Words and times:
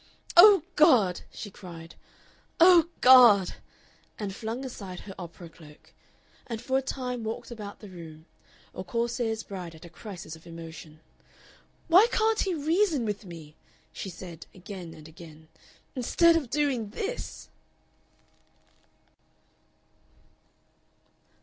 "Oh 0.35 0.63
God!" 0.75 1.21
she 1.31 1.51
cried, 1.51 1.93
"Oh 2.59 2.87
God!" 3.01 3.53
and 4.17 4.33
flung 4.33 4.65
aside 4.65 5.01
her 5.01 5.13
opera 5.19 5.47
cloak, 5.47 5.93
and 6.47 6.59
for 6.59 6.75
a 6.75 6.81
time 6.81 7.23
walked 7.23 7.51
about 7.51 7.81
the 7.81 7.87
room 7.87 8.25
a 8.73 8.83
Corsair's 8.83 9.43
bride 9.43 9.75
at 9.75 9.85
a 9.85 9.89
crisis 9.91 10.35
of 10.35 10.47
emotion. 10.47 11.01
"Why 11.87 12.07
can't 12.11 12.39
he 12.39 12.55
reason 12.55 13.05
with 13.05 13.25
me," 13.25 13.55
she 13.93 14.09
said, 14.09 14.47
again 14.55 14.95
and 14.95 15.07
again, 15.07 15.49
"instead 15.95 16.35
of 16.35 16.49
doing 16.49 16.89
this?" 16.89 17.49